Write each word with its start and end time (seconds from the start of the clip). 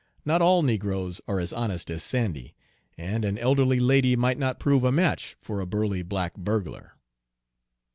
Not 0.25 0.41
all 0.41 0.63
negroes 0.63 1.21
are 1.27 1.39
as 1.39 1.53
honest 1.53 1.91
as 1.91 2.01
Sandy, 2.01 2.55
and 2.97 3.23
an 3.23 3.37
elderly 3.37 3.79
lady 3.79 4.15
might 4.15 4.39
not 4.39 4.57
prove 4.57 4.83
a 4.83 4.91
match 4.91 5.37
for 5.39 5.59
a 5.61 5.67
burly 5.67 6.01
black 6.01 6.35
burglar." 6.35 6.93